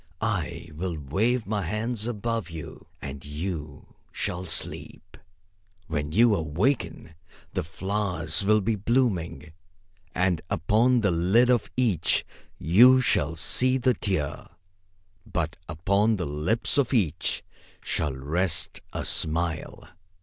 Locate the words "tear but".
13.93-15.55